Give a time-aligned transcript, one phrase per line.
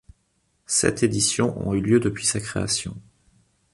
[0.65, 2.97] Sept éditions ont eu lieu depuis sa création.